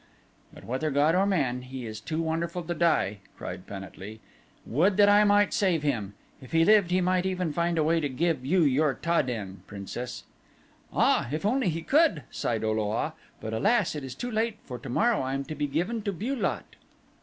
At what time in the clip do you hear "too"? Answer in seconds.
2.01-2.23, 14.15-14.31